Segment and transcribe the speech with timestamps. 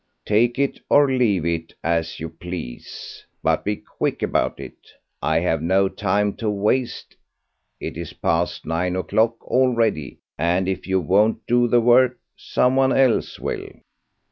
[0.25, 4.91] Take it or leave it, as you please, but be quick about it.
[5.21, 7.15] I have no time to waste;
[7.79, 13.39] it is past nine o'clock already, and if you won't do the work, someone else
[13.39, 13.69] will."